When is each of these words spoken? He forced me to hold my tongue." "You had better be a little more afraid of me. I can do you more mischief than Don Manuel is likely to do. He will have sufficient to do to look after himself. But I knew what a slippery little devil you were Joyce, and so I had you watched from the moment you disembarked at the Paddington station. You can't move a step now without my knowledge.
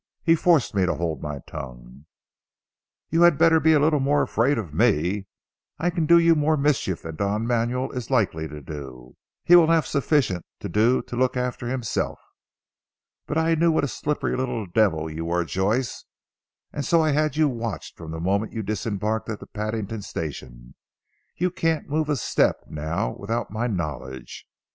He 0.23 0.33
forced 0.33 0.73
me 0.73 0.87
to 0.87 0.95
hold 0.95 1.21
my 1.21 1.41
tongue." 1.45 2.07
"You 3.11 3.21
had 3.21 3.37
better 3.37 3.59
be 3.59 3.73
a 3.73 3.79
little 3.79 3.99
more 3.99 4.23
afraid 4.23 4.57
of 4.57 4.73
me. 4.73 5.27
I 5.77 5.91
can 5.91 6.07
do 6.07 6.17
you 6.17 6.33
more 6.33 6.57
mischief 6.57 7.03
than 7.03 7.17
Don 7.17 7.45
Manuel 7.45 7.91
is 7.91 8.09
likely 8.09 8.47
to 8.47 8.61
do. 8.63 9.15
He 9.43 9.55
will 9.55 9.67
have 9.67 9.85
sufficient 9.85 10.43
to 10.59 10.67
do 10.67 11.03
to 11.03 11.15
look 11.15 11.37
after 11.37 11.67
himself. 11.67 12.17
But 13.27 13.37
I 13.37 13.53
knew 13.53 13.71
what 13.71 13.83
a 13.83 13.87
slippery 13.87 14.35
little 14.35 14.65
devil 14.65 15.07
you 15.07 15.25
were 15.25 15.45
Joyce, 15.45 16.05
and 16.73 16.83
so 16.83 17.03
I 17.03 17.11
had 17.11 17.35
you 17.37 17.47
watched 17.47 17.95
from 17.95 18.09
the 18.09 18.19
moment 18.19 18.53
you 18.53 18.63
disembarked 18.63 19.29
at 19.29 19.39
the 19.39 19.45
Paddington 19.45 20.01
station. 20.01 20.73
You 21.37 21.51
can't 21.51 21.87
move 21.89 22.09
a 22.09 22.15
step 22.15 22.61
now 22.67 23.11
without 23.19 23.51
my 23.51 23.67
knowledge. 23.67 24.47